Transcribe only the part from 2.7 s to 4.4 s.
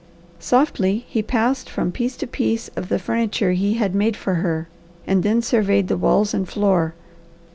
the furniture he had made for